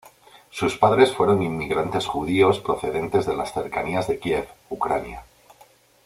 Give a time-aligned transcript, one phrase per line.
[0.49, 5.23] Sus padres fueron inmigrantes judíos procedentes de las cercanías de Kiev, Ucrania.